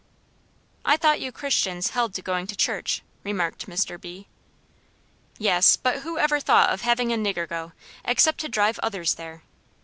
[0.83, 4.01] "I thought you Christians held to going to church," remarked Mr.
[4.01, 4.25] B.
[5.37, 9.43] "Yes, but who ever thought of having a nigger go, except to drive others there?